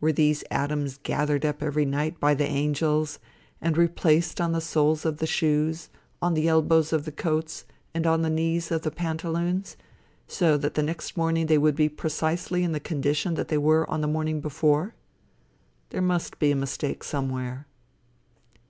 Were 0.00 0.10
these 0.12 0.42
atoms 0.50 0.98
gathered 1.00 1.44
up 1.44 1.62
every 1.62 1.84
night 1.84 2.18
by 2.18 2.34
angels, 2.34 3.20
and 3.60 3.78
replaced 3.78 4.40
on 4.40 4.50
the 4.50 4.60
soles 4.60 5.04
of 5.04 5.18
the 5.18 5.28
shoes, 5.28 5.90
on 6.20 6.34
the 6.34 6.48
elbows 6.48 6.92
of 6.92 7.08
coats, 7.14 7.66
and 7.94 8.04
on 8.04 8.22
the 8.22 8.30
knees 8.30 8.72
of 8.72 8.82
pantaloons, 8.96 9.76
so 10.26 10.56
that 10.56 10.74
the 10.74 10.82
next 10.82 11.16
morning 11.16 11.46
they 11.46 11.56
would 11.56 11.76
be 11.76 11.88
precisely 11.88 12.64
in 12.64 12.72
the 12.72 12.80
condition 12.80 13.34
they 13.34 13.58
were 13.58 13.88
on 13.88 14.00
the 14.00 14.08
morning 14.08 14.40
before? 14.40 14.96
There 15.90 16.02
must 16.02 16.40
be 16.40 16.50
a 16.50 16.56
mistake 16.56 17.04
somewhere. 17.04 17.68